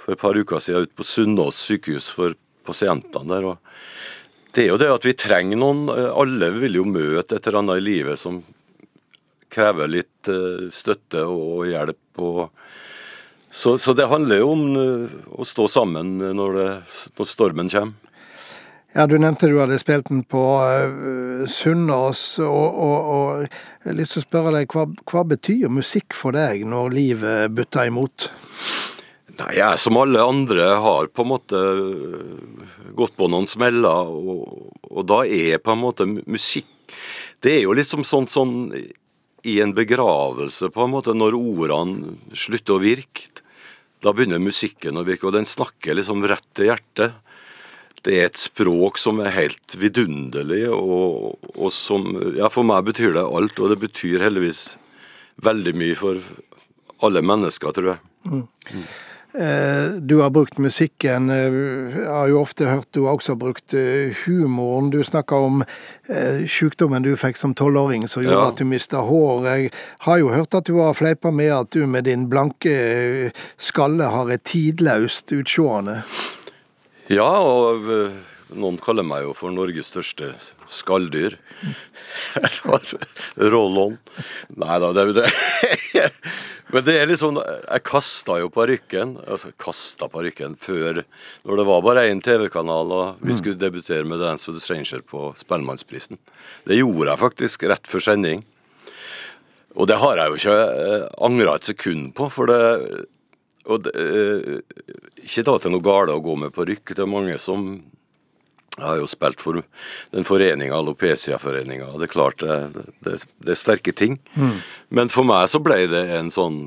for 0.00 0.16
et 0.16 0.22
par 0.22 0.38
uker 0.38 0.62
siden 0.64 0.86
ute 0.88 0.96
på 0.96 1.04
Sunnaas 1.04 1.60
sykehus 1.68 2.08
for 2.14 2.38
pasientene 2.68 3.28
der. 3.34 3.50
og 3.52 4.54
det 4.56 4.64
er 4.64 4.70
jo 4.72 4.78
det 4.80 4.88
at 4.90 5.04
vi 5.04 5.12
trenger 5.12 5.60
noen 5.60 5.90
Alle 5.92 6.48
vil 6.56 6.78
jo 6.80 6.84
møte 6.88 7.36
et 7.36 7.46
eller 7.46 7.60
annet 7.60 7.82
i 7.82 7.84
livet 7.84 8.20
som 8.20 8.40
krever 9.52 9.90
litt 9.90 10.30
eh, 10.32 10.68
støtte 10.74 11.24
og 11.28 11.66
hjelp. 11.70 12.22
og 12.22 12.50
så, 13.50 13.78
så, 13.78 13.94
det 13.96 14.08
handler 14.10 14.42
jo 14.42 14.50
om 14.52 14.66
eh, 14.76 15.16
å 15.40 15.46
stå 15.46 15.68
sammen 15.72 16.18
når, 16.20 16.58
det, 16.58 16.68
når, 17.16 17.30
stormen 17.30 17.72
kommer. 17.72 17.94
Ja, 18.94 19.06
Du 19.06 19.18
nevnte 19.20 19.48
du 19.48 19.58
hadde 19.60 19.76
spilt 19.78 20.08
den 20.08 20.22
på 20.24 20.42
uh, 20.64 21.44
Sunnaas. 21.48 22.22
Og, 22.40 22.48
og, 22.48 23.08
og, 23.14 23.42
jeg 23.84 23.90
har 23.90 23.98
lyst 23.98 24.16
til 24.16 24.22
å 24.22 24.26
spørre 24.26 24.54
deg, 24.56 24.72
hva, 24.72 24.86
hva, 25.12 25.24
betyr 25.28 25.68
musikk 25.72 26.16
for 26.16 26.36
deg 26.36 26.64
når 26.66 26.94
livet 26.96 27.52
butter 27.54 27.92
imot? 27.92 28.30
Nei, 29.38 29.50
Jeg 29.60 29.78
som 29.78 30.00
alle 30.00 30.24
andre 30.24 30.70
har 30.82 31.12
på 31.12 31.24
en 31.24 31.30
måte 31.30 31.60
gått 32.98 33.14
på 33.16 33.28
noen 33.30 33.46
smeller, 33.46 34.08
og, 34.08 34.72
og 34.88 35.04
da 35.06 35.20
er 35.24 35.60
på 35.62 35.76
en 35.76 35.84
måte 35.84 36.08
musikk 36.08 36.66
Det 37.44 37.52
er 37.58 37.62
jo 37.68 37.76
liksom 37.76 38.02
sånn, 38.08 38.26
sånn 38.26 38.54
i 39.46 39.60
en 39.62 39.74
begravelse, 39.74 40.70
på 40.74 40.84
en 40.84 40.92
måte, 40.92 41.14
når 41.14 41.36
ordene 41.38 42.16
slutter 42.36 42.76
å 42.76 42.82
virke. 42.82 43.28
da 44.02 44.12
begynner 44.14 44.38
musikken 44.38 44.96
å 44.96 45.02
virke, 45.02 45.26
og 45.26 45.34
den 45.34 45.46
snakker 45.46 45.96
liksom 45.98 46.22
rett 46.22 46.46
til 46.54 46.70
hjertet. 46.70 47.16
Det 48.06 48.14
er 48.14 48.28
et 48.28 48.38
språk 48.38 48.98
som 48.98 49.18
er 49.18 49.34
helt 49.34 49.74
vidunderlig, 49.74 50.68
og, 50.70 51.34
og 51.56 51.72
som 51.74 52.06
Ja, 52.36 52.48
for 52.48 52.62
meg 52.62 52.86
betyr 52.86 53.16
det 53.16 53.26
alt, 53.26 53.58
og 53.58 53.74
det 53.74 53.80
betyr 53.82 54.22
heldigvis 54.22 54.76
veldig 55.42 55.74
mye 55.74 55.98
for 55.98 56.22
alle 57.02 57.22
mennesker, 57.22 57.74
tror 57.74 57.90
jeg. 57.94 58.00
Eh, 58.30 59.07
Du 59.32 60.20
har 60.22 60.30
brukt 60.30 60.58
musikken. 60.58 61.30
eh, 61.30 61.96
Jeg 61.98 62.06
har 62.08 62.28
jo 62.28 62.40
ofte 62.40 62.64
hørt 62.66 62.88
du 62.92 63.04
også 63.06 63.34
har 63.34 63.36
brukt 63.36 63.74
eh, 63.74 64.14
humoren. 64.24 64.90
Du 64.90 65.02
snakka 65.04 65.36
om 65.36 65.62
eh, 66.08 66.46
sykdommen 66.48 67.02
du 67.04 67.12
fikk 67.16 67.36
som 67.36 67.54
tolvåring 67.54 68.08
som 68.08 68.22
gjorde 68.24 68.36
Ja. 68.40 68.48
at 68.48 68.56
du 68.56 68.64
mista 68.64 68.96
hår. 69.04 69.44
Jeg 69.46 69.70
har 70.00 70.18
jo 70.18 70.28
hørt 70.32 70.54
at 70.54 70.64
du 70.64 70.78
har 70.80 70.94
fleipa 70.94 71.30
med 71.30 71.52
at 71.52 71.70
du 71.70 71.86
med 71.86 72.04
din 72.04 72.28
blanke 72.28 72.72
eh, 72.72 73.30
skalle 73.58 74.04
har 74.04 74.30
et 74.30 74.44
tidløst 74.44 75.30
utseende. 75.32 76.02
Ja, 77.08 77.28
og 77.40 77.84
noen 78.56 78.78
kaller 78.80 79.02
meg 79.04 79.22
jo 79.24 79.34
for 79.36 79.50
Norges 79.52 79.92
største 79.92 80.32
skalldyr. 80.72 81.38
Roll-on. 83.38 83.98
Nei 84.58 84.78
da, 84.82 84.92
det 84.96 85.04
er 85.04 85.12
det. 85.18 86.12
Men 86.68 86.84
det 86.84 86.94
er 87.00 87.08
liksom 87.08 87.38
Jeg 87.40 87.84
kasta 87.88 88.38
jo 88.42 88.50
parykken. 88.52 89.16
Altså 89.24 89.52
kasta 89.60 90.08
parykken 90.12 90.56
før 90.60 91.02
Når 91.48 91.60
det 91.60 91.66
var 91.70 91.84
bare 91.86 92.06
én 92.10 92.20
TV-kanal 92.24 92.92
og 92.94 93.24
vi 93.24 93.36
skulle 93.38 93.60
debutere 93.60 94.04
med 94.08 94.20
Dance 94.20 94.48
with 94.48 94.60
a 94.60 94.64
Stranger 94.64 95.04
på 95.04 95.32
Spellemannsprisen. 95.40 96.20
Det 96.68 96.80
gjorde 96.80 97.12
jeg 97.12 97.24
faktisk 97.24 97.68
rett 97.70 97.88
før 97.88 98.04
sending. 98.10 98.44
Og 99.78 99.86
det 99.88 100.00
har 100.00 100.18
jeg 100.18 100.30
jo 100.30 100.40
ikke 100.40 100.58
eh, 100.58 101.06
angra 101.22 101.54
et 101.54 101.68
sekund 101.68 102.12
på, 102.16 102.26
for 102.32 102.50
det 102.50 103.06
og 103.68 103.84
det, 103.84 103.92
eh, 104.00 105.24
Ikke 105.26 105.44
da 105.44 105.58
til 105.60 105.74
noe 105.74 105.84
gale 105.84 106.16
å 106.16 106.24
gå 106.24 106.34
med 106.40 106.54
parykk. 106.56 106.94
Det 106.96 107.04
er 107.04 107.10
mange 107.10 107.36
som 107.42 107.68
Jeg 108.78 108.86
har 108.86 108.98
jo 109.00 109.08
spilt 109.10 109.42
for 109.42 109.60
den 110.14 110.26
foreninga, 110.26 110.76
Alopecia-foreninga. 110.78 111.90
Det 111.98 112.08
er 112.08 112.12
klart 112.12 112.42
det, 112.44 112.84
det, 113.04 113.16
det 113.44 113.54
er 113.54 113.58
sterke 113.58 113.94
ting. 113.96 114.20
Men 114.94 115.10
for 115.12 115.26
meg 115.26 115.50
så 115.50 115.60
ble 115.62 115.82
det 115.90 116.04
en 116.14 116.30
sånn 116.34 116.60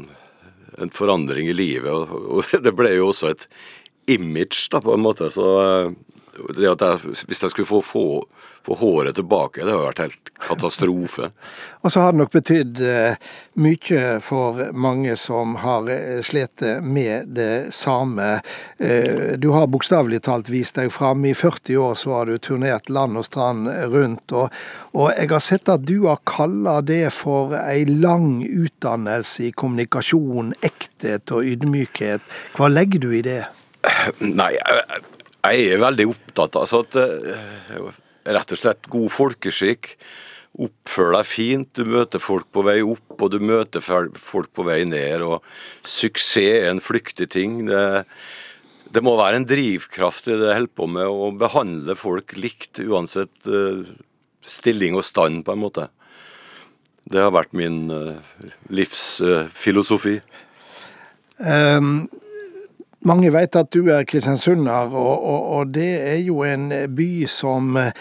en 0.81 0.91
forandring 0.93 1.49
i 1.51 1.55
livet. 1.55 1.89
Og, 1.91 2.11
og 2.37 2.51
det 2.65 2.73
ble 2.77 2.93
jo 2.95 3.11
også 3.11 3.31
et 3.33 3.47
image, 4.11 4.67
da, 4.73 4.81
på 4.83 4.95
en 4.95 5.03
måte. 5.03 5.29
Så 5.33 5.47
eh, 5.61 5.91
det 6.55 6.69
at 6.69 6.81
jeg, 6.81 7.15
hvis 7.27 7.43
jeg 7.43 7.51
skulle 7.51 7.67
få, 7.67 7.81
få, 7.83 8.03
få 8.65 8.75
håret 8.79 9.17
tilbake, 9.17 9.63
det 9.63 9.73
hadde 9.73 9.87
vært 9.87 10.01
helt 10.03 10.31
katastrofe. 10.41 11.31
Og 11.83 11.91
så 11.91 12.03
har 12.03 12.13
det 12.13 12.21
nok 12.21 12.33
betydd 12.33 12.81
eh, 12.85 13.29
mye 13.61 14.01
for 14.23 14.59
mange 14.71 15.15
som 15.19 15.55
har 15.63 15.89
eh, 15.91 16.19
slitt 16.25 16.63
med 16.85 17.31
det 17.35 17.73
samme. 17.75 18.41
Eh, 18.77 19.37
Du 19.41 19.49
har 19.55 19.67
bokstavelig 19.71 20.21
talt 20.27 20.51
vist 20.53 20.77
deg 20.77 20.91
fram. 20.93 21.25
I 21.25 21.33
40 21.33 21.77
år 21.81 21.95
så 21.99 22.13
har 22.19 22.29
du 22.29 22.37
turnert 22.37 22.89
land 22.89 23.17
og 23.17 23.25
strand 23.25 23.69
rundt. 23.93 24.31
Og, 24.31 24.53
og 24.93 25.09
jeg 25.15 25.31
har 25.33 25.43
sett 25.43 25.71
at 25.73 25.87
du 25.89 26.05
har 26.05 26.21
kalla 26.29 26.79
det 26.85 27.07
for 27.17 27.57
ei 27.59 27.83
lang 27.89 28.43
utdannelse 28.45 29.49
i 29.49 29.55
kommunikasjon, 29.57 30.53
ekthet 30.61 31.33
og 31.33 31.49
ydmykhet. 31.49 32.21
Hva 32.57 32.69
legger 32.71 33.01
du 33.01 33.09
i 33.17 33.25
det? 33.25 33.41
Nei, 34.21 34.51
jeg, 34.53 35.01
jeg 35.41 35.71
er 35.73 35.81
veldig 35.81 36.07
opptatt 36.11 36.57
av 36.57 36.65
altså 36.65 36.83
at 36.85 36.97
eh, 37.01 37.87
rett 38.29 38.53
og 38.53 38.59
slett 38.59 38.89
god 38.91 39.09
folkeskikk. 39.13 39.95
Oppfør 40.61 41.15
deg 41.15 41.27
fint. 41.29 41.69
Du 41.73 41.87
møter 41.87 42.21
folk 42.21 42.49
på 42.53 42.63
vei 42.67 42.81
opp, 42.83 43.15
og 43.17 43.31
du 43.33 43.39
møter 43.41 43.81
folk 43.81 44.51
på 44.53 44.65
vei 44.67 44.83
ned. 44.85 45.23
og 45.23 45.41
Suksess 45.87 46.37
er 46.43 46.69
en 46.69 46.83
flyktig 46.83 47.29
ting. 47.33 47.63
Det, 47.69 47.81
det 48.91 49.03
må 49.05 49.15
være 49.17 49.41
en 49.41 49.47
drivkraft 49.49 50.27
i 50.27 50.35
det 50.35 50.51
jeg 50.51 50.59
holder 50.59 50.77
på 50.77 50.89
med, 50.91 51.07
å 51.07 51.31
behandle 51.39 51.97
folk 51.97 52.35
likt 52.37 52.83
uansett 52.83 53.49
eh, 53.49 53.81
stilling 54.41 54.97
og 54.99 55.07
stand, 55.07 55.45
på 55.47 55.55
en 55.55 55.63
måte. 55.63 55.87
Det 57.11 57.19
har 57.19 57.33
vært 57.33 57.55
min 57.57 57.89
uh, 57.89 58.19
livsfilosofi. 58.69 60.19
Um, 61.41 62.05
mange 63.07 63.31
vet 63.33 63.55
at 63.57 63.71
du 63.73 63.87
er 63.89 64.05
kristiansunder, 64.07 64.91
og, 64.93 65.13
og, 65.23 65.47
og 65.57 65.71
det 65.77 65.91
er 66.11 66.19
jo 66.25 66.43
en 66.47 66.69
by 66.95 67.11
som 67.31 67.75
eh, 67.79 67.93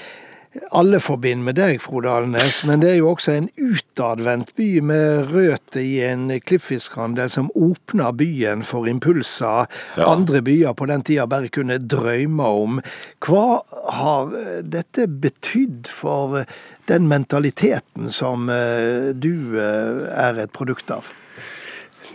alle 0.75 0.99
forbinder 0.99 1.47
med 1.47 1.57
deg, 1.61 1.77
Frode 1.83 2.11
Alnes, 2.11 2.65
men 2.67 2.83
det 2.83 2.89
er 2.91 2.97
jo 2.99 3.13
også 3.13 3.37
en 3.37 3.47
utadvendt 3.55 4.51
by 4.59 4.81
med 4.83 5.31
røtter 5.31 5.83
i 5.85 6.01
en 6.09 6.25
klippfiskhandel 6.43 7.31
som 7.31 7.53
åpna 7.55 8.11
byen 8.19 8.65
for 8.67 8.91
impulser 8.91 9.69
Ja. 9.97 10.09
andre 10.11 10.43
byer 10.43 10.75
på 10.75 10.89
den 10.91 11.03
tida 11.07 11.27
bare 11.31 11.49
kunne 11.55 11.79
drømme 11.79 12.43
om. 12.65 12.81
Hva 13.23 13.63
har 14.01 14.35
eh, 14.35 14.61
dette 14.67 15.07
betydd 15.07 15.87
for 15.87 16.43
den 16.91 17.07
mentaliteten 17.09 18.11
som 18.11 18.51
eh, 18.51 19.15
du 19.15 19.55
eh, 19.55 20.05
er 20.11 20.43
et 20.43 20.53
produkt 20.53 20.91
av? 20.91 21.07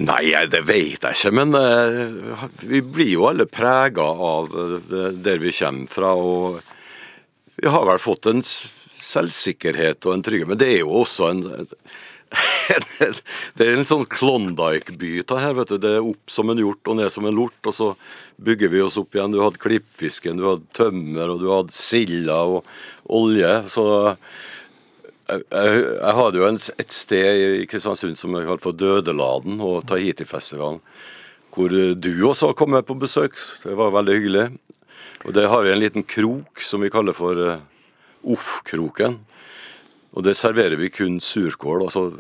Nei, 0.04 0.34
det 0.52 0.66
vet 0.68 1.06
jeg 1.06 1.16
ikke, 1.16 1.32
men 1.38 1.56
uh, 1.56 2.48
vi 2.68 2.82
blir 2.84 3.14
jo 3.14 3.28
alle 3.30 3.46
prega 3.48 4.04
av 4.04 4.52
uh, 4.52 5.12
der 5.24 5.40
vi 5.40 5.54
kommer 5.56 5.92
fra. 5.92 6.12
og 6.16 6.60
Vi 7.56 7.72
har 7.72 7.86
vel 7.88 8.02
fått 8.04 8.28
en 8.28 8.44
selvsikkerhet 8.46 10.04
og 10.08 10.18
en 10.18 10.26
trygghet, 10.26 10.52
men 10.52 10.60
det 10.60 10.74
er 10.74 10.84
jo 10.84 10.98
også 11.04 11.32
en 11.32 11.46
Det 13.56 13.64
er 13.64 13.76
en 13.76 13.88
sånn 13.88 14.04
Klondyke-by 14.12 15.22
her, 15.30 15.54
vet 15.56 15.72
du. 15.72 15.78
Det 15.80 15.92
er 15.96 16.10
opp 16.10 16.32
som 16.32 16.50
en 16.52 16.60
hjort 16.60 16.92
og 16.92 16.98
ned 17.00 17.14
som 17.14 17.28
en 17.30 17.38
lort, 17.38 17.60
og 17.64 17.76
så 17.76 17.92
bygger 18.44 18.74
vi 18.74 18.82
oss 18.84 18.98
opp 19.00 19.16
igjen. 19.16 19.32
Du 19.32 19.40
hadde 19.44 19.62
klippfisken, 19.62 20.42
du 20.42 20.50
hadde 20.50 20.68
tømmer, 20.76 21.32
og 21.32 21.40
du 21.44 21.48
hadde 21.54 21.76
silda 21.76 22.42
og 22.58 22.68
olje. 23.16 23.54
så 23.72 23.86
jeg, 25.30 25.44
jeg, 25.52 25.84
jeg 26.00 26.16
hadde 26.20 26.40
jo 26.40 26.48
en, 26.48 26.60
et 26.82 26.94
sted 26.94 27.44
i 27.62 27.68
Kristiansund 27.70 28.18
som 28.20 28.36
jeg 28.38 28.48
kalte 28.48 28.66
for 28.68 28.78
Dødeladen, 28.78 29.60
og 29.64 29.86
Tahiti-festivalen, 29.90 30.82
hvor 31.56 31.72
du 31.72 32.10
også 32.28 32.52
kom 32.52 32.66
kommet 32.66 32.88
på 32.88 32.98
besøk. 33.00 33.38
Det 33.64 33.78
var 33.80 33.94
veldig 33.96 34.18
hyggelig. 34.18 34.50
Og 35.26 35.34
der 35.34 35.48
har 35.50 35.64
vi 35.64 35.72
en 35.72 35.80
liten 35.80 36.04
krok 36.04 36.62
som 36.62 36.84
vi 36.84 36.92
kaller 36.94 37.16
for 37.16 37.40
uh, 37.40 37.64
Off-kroken. 38.28 39.22
Og 40.16 40.24
der 40.24 40.36
serverer 40.38 40.78
vi 40.80 40.90
kun 40.94 41.18
surkål. 41.20 41.88
Altså, 41.88 42.12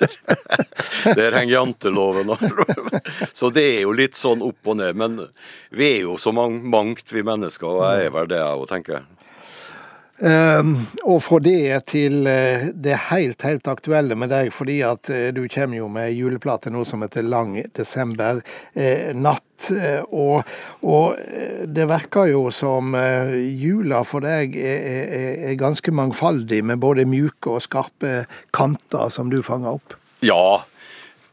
der, 0.00 0.16
der 1.20 1.36
henger 1.38 1.54
janteloven 1.54 2.32
Så 3.38 3.50
det 3.54 3.64
er 3.76 3.84
jo 3.86 3.94
litt 3.96 4.16
sånn 4.18 4.44
opp 4.44 4.72
og 4.72 4.80
ned. 4.80 4.96
Men 4.96 5.20
vi 5.70 5.92
er 5.94 6.02
jo 6.08 6.18
så 6.20 6.34
mangt, 6.36 7.12
vi 7.12 7.24
mennesker, 7.24 7.68
og 7.68 7.84
jeg 7.86 8.08
er 8.08 8.16
vel 8.16 8.28
det, 8.32 8.42
jeg 8.42 8.60
òg, 8.60 8.66
tenker 8.72 8.98
jeg. 8.98 9.25
Um, 10.16 10.78
og 11.04 11.18
fra 11.20 11.38
det 11.44 11.90
til 11.90 12.24
eh, 12.30 12.70
det 12.72 12.94
helt, 13.10 13.42
helt 13.44 13.66
aktuelle 13.68 14.16
med 14.16 14.30
deg, 14.32 14.48
fordi 14.54 14.78
at 14.86 15.10
eh, 15.12 15.26
du 15.36 15.42
kommer 15.52 15.76
jo 15.76 15.90
med 15.92 16.14
juleplate 16.16 16.72
nå 16.72 16.86
som 16.88 17.04
heter 17.04 17.26
Lang 17.26 17.58
desember 17.76 18.40
eh, 18.72 19.12
natt. 19.12 19.42
og, 20.12 20.44
og 20.84 21.20
det 21.72 21.86
virker 21.88 22.26
jo 22.28 22.42
som 22.52 22.92
jula 22.92 24.02
for 24.04 24.20
deg 24.20 24.52
er, 24.60 24.82
er, 24.84 25.30
er 25.48 25.54
ganske 25.56 25.94
mangfoldig, 25.96 26.58
med 26.60 26.82
både 26.82 27.06
mjuke 27.08 27.54
og 27.54 27.64
skarpe 27.64 28.26
kanter 28.52 29.08
som 29.08 29.32
du 29.32 29.38
fanger 29.40 29.78
opp. 29.78 29.96
Ja, 30.20 30.60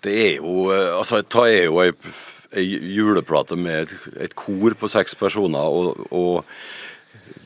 det 0.07 0.15
er 0.29 0.37
jo 0.37 0.71
Altså, 0.71 1.19
det 1.19 1.43
er 1.49 1.67
jo 1.67 1.81
ei, 1.83 1.91
ei 2.55 2.63
juleplate 2.95 3.59
med 3.59 3.89
et, 3.89 4.07
et 4.29 4.39
kor 4.39 4.71
på 4.79 4.87
seks 4.87 5.19
personer, 5.19 5.59
og, 5.59 6.07
og 6.15 6.47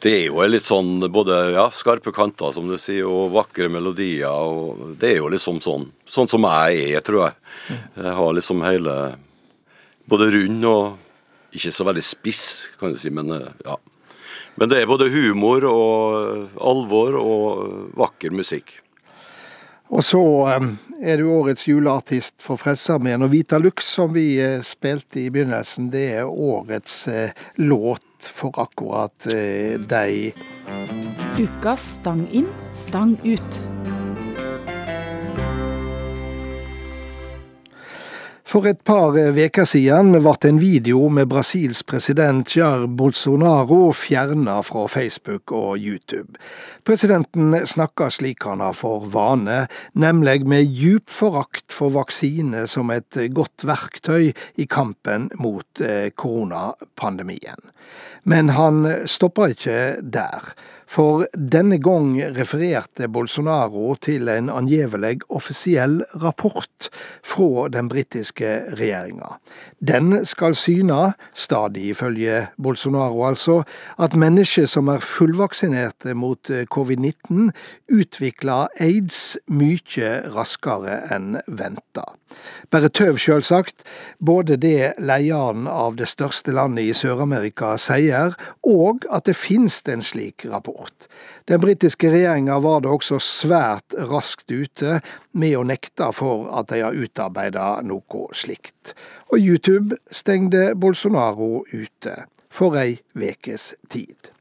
det 0.03 0.13
er 0.13 0.23
jo 0.27 0.45
litt 0.45 0.65
sånn 0.65 1.01
både 1.13 1.37
ja, 1.55 1.67
skarpe 1.73 2.13
kanter, 2.13 2.51
som 2.53 2.67
du 2.69 2.77
sier, 2.81 3.07
og 3.09 3.33
vakre 3.33 3.69
melodier. 3.71 4.29
og 4.29 4.95
Det 4.99 5.15
er 5.15 5.19
jo 5.21 5.31
liksom 5.33 5.61
sånn 5.63 5.87
sånn 6.05 6.29
som 6.29 6.45
jeg 6.45 6.93
er, 6.93 7.03
tror 7.05 7.23
jeg. 7.25 7.79
Jeg 7.97 8.17
har 8.21 8.35
liksom 8.37 8.65
hele 8.67 8.97
Både 10.07 10.29
rund 10.31 10.63
og 10.63 11.55
ikke 11.57 11.71
så 11.75 11.83
veldig 11.83 12.01
spiss, 12.05 12.43
kan 12.79 12.93
du 12.93 12.99
si, 13.01 13.09
men 13.11 13.27
eh, 13.35 13.49
ja. 13.65 13.73
Men 14.55 14.69
det 14.71 14.77
er 14.79 14.87
både 14.87 15.09
humor 15.11 15.65
og 15.67 16.61
alvor 16.63 17.17
og 17.19 17.89
vakker 17.99 18.31
musikk. 18.31 18.71
Og 19.93 20.03
så 20.03 20.21
eh, 20.51 20.69
er 21.11 21.21
du 21.21 21.29
årets 21.31 21.67
juleartist 21.67 22.43
for 22.43 22.59
Frelsesarmeen, 22.59 23.23
og 23.23 23.31
Vita 23.35 23.59
Lux, 23.61 23.87
som 23.97 24.15
vi 24.15 24.29
eh, 24.43 24.59
spilte 24.65 25.21
i 25.25 25.29
begynnelsen, 25.33 25.91
det 25.93 26.05
er 26.21 26.31
årets 26.31 26.99
eh, 27.11 27.45
låt 28.17 28.27
for 28.27 28.61
akkurat 28.61 29.33
eh, 29.33 29.79
deg. 29.79 30.33
Ukas 31.37 31.99
stang 31.99 32.27
inn, 32.31 32.47
stang 32.75 33.17
ut. 33.23 34.06
For 38.47 38.63
et 38.63 38.79
par 38.87 39.11
veker 39.35 39.65
siden 39.67 40.13
ble 40.15 40.31
en 40.47 40.59
video 40.61 41.09
med 41.11 41.27
Brasils 41.27 41.81
president 41.83 42.47
Jair 42.55 42.85
Bolsonaro 42.87 43.89
fjerna 43.91 44.61
fra 44.63 44.85
Facebook 44.87 45.51
og 45.51 45.75
YouTube. 45.83 46.39
Presidenten 46.87 47.57
snakker 47.67 48.07
slik 48.07 48.47
han 48.47 48.63
har 48.63 48.77
for 48.79 49.03
vane, 49.11 49.65
nemlig 49.99 50.47
med 50.47 50.71
djup 50.71 51.11
forakt 51.11 51.75
for 51.75 51.91
vaksine 51.97 52.63
som 52.71 52.87
et 52.95 53.19
godt 53.35 53.67
verktøy 53.67 54.31
i 54.31 54.69
kampen 54.71 55.27
mot 55.43 55.83
eh, 55.83 56.07
koronapandemien. 56.15 57.59
Men 58.23 58.55
han 58.55 58.87
stopper 59.11 59.57
ikke 59.57 59.79
der. 59.99 60.53
For 60.87 61.25
denne 61.35 61.77
gang 61.83 62.15
refererte 62.37 63.09
Bolsonaro 63.11 63.91
til 63.99 64.29
en 64.31 64.47
angivelig 64.49 65.19
offisiell 65.29 65.99
rapport 66.23 66.87
fra 67.27 67.67
den 67.73 67.89
britiske 67.91 68.53
regjeringa. 68.79 69.35
Den 69.83 70.23
skal 70.25 70.55
syne, 70.55 71.13
stadig 71.35 71.89
ifølge 71.91 72.47
Bolsonaro 72.63 73.25
altså, 73.27 73.61
at 73.99 74.15
mennesker 74.15 74.65
som 74.65 74.87
er 74.87 75.03
fullvaksinerte 75.03 76.15
mot 76.15 76.51
covid-19, 76.71 77.51
utvikler 77.91 78.71
aids 78.79 79.35
mye 79.51 80.13
raskere 80.31 81.01
enn 81.11 81.41
venta. 81.47 82.07
Bare 82.71 82.89
tøv, 82.89 83.17
sjølsagt, 83.19 83.83
både 84.19 84.57
det 84.61 84.93
lederen 84.99 85.67
av 85.71 85.95
det 85.99 86.09
største 86.11 86.53
landet 86.55 86.91
i 86.91 86.95
Sør-Amerika 86.97 87.75
sier, 87.81 88.35
og 88.67 89.07
at 89.11 89.27
det 89.29 89.37
finnes 89.39 89.81
en 89.87 90.03
slik 90.05 90.45
rapport. 90.51 90.76
Den 91.47 91.61
britiske 91.63 92.09
regjeringa 92.11 92.59
var 92.59 92.81
da 92.83 92.91
også 92.91 93.19
svært 93.23 93.95
raskt 94.11 94.51
ute 94.51 94.99
med 95.31 95.55
å 95.57 95.63
nekte 95.67 96.09
for 96.15 96.49
at 96.59 96.69
de 96.71 96.81
har 96.83 96.97
utarbeida 96.97 97.69
noe 97.87 98.27
slikt. 98.35 98.93
Og 99.31 99.39
YouTube 99.39 99.97
stengte 100.11 100.73
Bolsonaro 100.75 101.63
ute 101.71 102.17
for 102.49 102.77
ei 102.79 102.99
vekes 103.17 103.73
tid. 103.89 104.31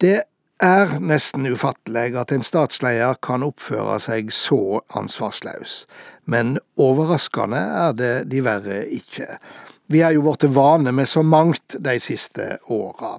Det 0.00 0.22
er 0.62 0.98
nesten 1.00 1.46
ufattelig 1.50 2.16
at 2.16 2.32
en 2.32 2.44
statsleder 2.44 3.18
kan 3.24 3.44
oppføre 3.44 3.98
seg 4.00 4.30
så 4.32 4.80
ansvarsløs, 4.96 5.84
men 6.26 6.58
overraskende 6.76 7.62
er 7.86 7.96
det 7.96 8.14
de 8.30 8.42
verre 8.44 8.82
ikke. 8.98 9.38
Vi 9.86 10.00
er 10.02 10.16
jo 10.16 10.24
blitt 10.24 10.48
vane 10.50 10.90
med 10.90 11.06
så 11.06 11.22
mangt 11.22 11.76
de 11.78 11.94
siste 12.02 12.56
åra. 12.74 13.12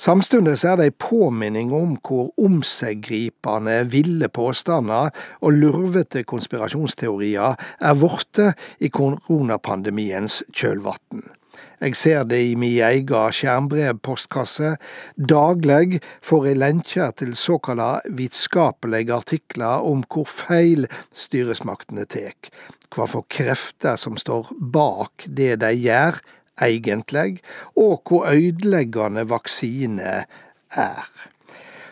Samtidig 0.00 0.54
er 0.64 0.78
det 0.80 0.86
ei 0.88 0.94
påminning 1.04 1.72
om 1.76 1.98
hvor 2.00 2.30
omseggripende 2.40 3.82
ville 3.92 4.30
påstander 4.32 5.12
og 5.44 5.58
lurvete 5.60 6.24
konspirasjonsteorier 6.24 7.60
er 7.60 7.98
blitt 8.00 8.40
i 8.80 8.88
koronapandemiens 8.88 10.40
kjølvann. 10.48 11.28
Jeg 11.78 11.94
ser 11.94 12.24
det 12.26 12.40
i 12.42 12.54
mi 12.58 12.72
ega 12.82 13.28
skjermbrevpostkasse. 13.34 14.72
Dagleg 15.14 16.00
får 16.26 16.48
jeg 16.48 16.58
lenkjer 16.58 17.14
til 17.20 17.36
såkalla 17.38 18.00
vitskapelige 18.18 19.14
artikler 19.14 19.86
om 19.86 20.02
hvor 20.10 20.26
feil 20.26 20.88
styresmaktene 21.14 22.08
tek, 22.10 22.50
hva 22.94 23.06
for 23.06 23.28
krefter 23.30 24.00
som 24.00 24.18
står 24.18 24.50
bak 24.58 25.28
det 25.28 25.60
de 25.62 25.72
gjør, 25.78 26.18
egentlig, 26.58 27.38
og 27.78 28.02
hvor 28.02 28.26
øydeleggende 28.32 29.28
vaksine 29.30 30.14
er. 30.74 31.10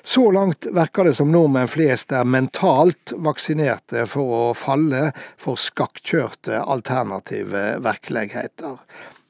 Så 0.07 0.29
langt 0.31 0.67
verker 0.71 1.07
det 1.07 1.17
som 1.19 1.33
nordmenn 1.35 1.71
flest 1.71 2.13
er 2.15 2.27
mentalt 2.27 3.15
vaksinerte 3.27 4.05
for 4.11 4.35
å 4.35 4.45
falle 4.55 5.09
for 5.39 5.59
skakkjørte 5.59 6.61
alternative 6.63 7.73
virkeligheter 7.83 8.79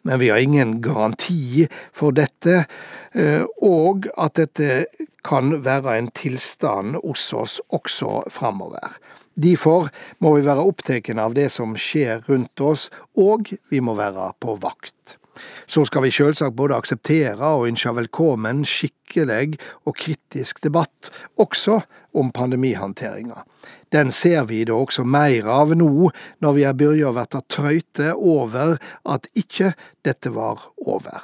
men 0.06 0.22
vi 0.22 0.30
har 0.30 0.38
ingen 0.38 0.78
garanti 0.84 1.66
for 1.92 2.14
dette, 2.16 2.64
eh, 3.12 3.42
og 3.62 4.06
at 4.16 4.38
dette 4.38 4.86
kan 5.26 5.58
være 5.66 5.98
en 5.98 6.10
tilstand 6.14 7.00
hos 7.02 7.32
oss 7.34 7.58
også 7.74 8.22
framover. 8.30 8.94
Derfor 9.36 9.90
må 10.24 10.36
vi 10.36 10.46
være 10.46 10.64
opptatt 10.64 11.10
av 11.18 11.34
det 11.36 11.50
som 11.52 11.74
skjer 11.76 12.22
rundt 12.30 12.62
oss, 12.62 12.88
og 13.18 13.50
vi 13.68 13.82
må 13.84 13.96
være 13.98 14.30
på 14.40 14.56
vakt. 14.62 15.18
Så 15.66 15.84
skal 15.88 16.06
vi 16.06 16.12
selvsagt 16.14 16.56
både 16.56 16.76
akseptere 16.78 17.52
og 17.56 17.68
ønske 17.70 17.94
velkommen 17.96 18.64
skikkelig 18.66 19.58
og 19.84 19.96
kritisk 19.98 20.62
debatt, 20.64 21.10
også 21.38 21.80
om 22.16 22.32
pandemihåndteringa. 22.32 23.44
Den 23.92 24.12
ser 24.12 24.44
vi 24.48 24.64
da 24.64 24.74
også 24.74 25.04
mer 25.04 25.46
av 25.50 25.74
nå, 25.76 26.10
når 26.42 26.56
vi 26.56 26.66
er 26.66 26.76
begynt 26.76 27.06
å 27.06 27.14
bli 27.16 27.42
trøyte 27.52 28.12
over 28.14 28.76
at 29.04 29.28
ikke 29.38 29.74
dette 30.04 30.32
var 30.34 30.70
over. 30.86 31.22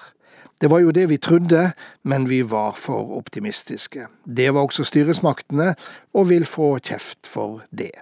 Det 0.62 0.70
var 0.70 0.78
jo 0.78 0.92
det 0.94 1.08
vi 1.10 1.18
trodde, 1.18 1.72
men 2.06 2.28
vi 2.30 2.42
var 2.46 2.76
for 2.78 3.16
optimistiske. 3.16 4.06
Det 4.24 4.52
var 4.54 4.62
også 4.62 4.86
styresmaktene, 4.86 5.72
og 6.14 6.28
vil 6.30 6.46
få 6.46 6.76
kjeft 6.78 7.26
for 7.26 7.64
det. 7.74 7.96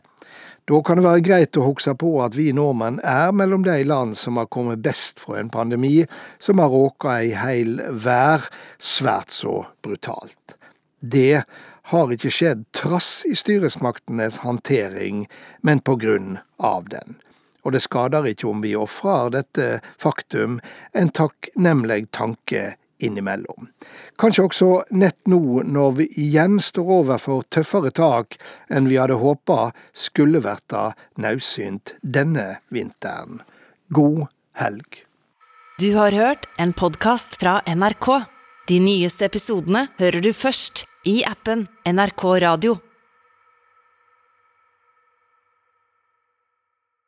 Da 0.70 0.78
kan 0.86 1.00
det 1.00 1.02
være 1.02 1.22
greit 1.26 1.56
å 1.58 1.64
huske 1.66 1.96
på 1.98 2.12
at 2.22 2.36
vi 2.38 2.52
nordmenn 2.54 3.00
er 3.02 3.32
mellom 3.34 3.64
de 3.66 3.80
land 3.82 4.14
som 4.14 4.36
har 4.38 4.46
kommet 4.54 4.78
best 4.84 5.18
fra 5.18 5.40
en 5.40 5.48
pandemi 5.50 6.04
som 6.38 6.62
har 6.62 6.70
råka 6.70 7.16
ei 7.24 7.32
heil 7.34 7.80
vær 8.04 8.46
svært 8.78 9.34
så 9.34 9.64
brutalt. 9.82 10.54
Det 11.02 11.42
har 11.90 12.14
ikke 12.14 12.30
skjedd 12.30 12.62
trass 12.76 13.24
i 13.26 13.34
styresmaktenes 13.34 14.38
håndtering, 14.44 15.24
men 15.66 15.82
på 15.82 15.96
grunn 15.98 16.38
av 16.62 16.86
den. 16.94 17.18
Og 17.66 17.74
det 17.74 17.82
skader 17.82 18.30
ikke 18.30 18.52
om 18.52 18.62
vi 18.62 18.76
ofrer 18.78 19.34
dette 19.40 19.80
faktum 19.98 20.60
en 20.94 21.10
takknemlig 21.10 22.04
tanke 22.14 22.76
innimellom. 23.04 23.68
Kanskje 24.20 24.46
også 24.46 24.70
nett 24.90 25.18
nå 25.30 25.62
når 25.64 25.94
vi 25.98 26.08
igjen 26.24 26.58
står 26.62 26.92
overfor 27.00 27.44
tøffere 27.52 27.92
tak 27.96 28.38
enn 28.70 28.90
vi 28.90 28.98
hadde 29.00 29.20
håpa 29.20 29.70
skulle 29.92 30.42
verta 30.44 30.90
naudsynt 31.20 31.94
denne 32.02 32.60
vinteren. 32.68 33.40
God 33.88 34.28
helg. 34.60 35.04
Du 35.80 35.94
har 35.96 36.12
hørt 36.12 36.44
en 36.60 36.74
podkast 36.76 37.40
fra 37.40 37.60
NRK. 37.64 38.10
De 38.68 38.76
nyeste 38.84 39.24
episodene 39.26 39.88
hører 39.98 40.20
du 40.20 40.30
først 40.36 40.84
i 41.08 41.22
appen 41.24 41.64
NRK 41.88 42.24
Radio. 42.44 42.76